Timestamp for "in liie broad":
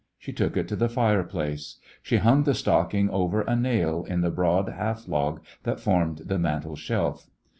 4.05-4.67